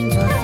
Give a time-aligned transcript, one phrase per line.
[0.00, 0.39] 星座。